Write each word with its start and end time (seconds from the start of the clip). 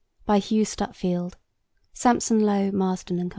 By 0.25 0.39
Hugh 0.39 0.65
Stutfield. 0.65 1.35
(Sampson 1.93 2.39
Low, 2.39 2.71
Marston 2.71 3.19
and 3.19 3.29
Co.) 3.29 3.29